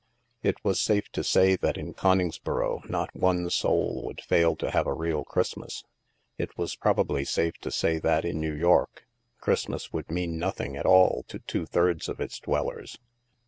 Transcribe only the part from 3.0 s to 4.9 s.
one soul would fail to have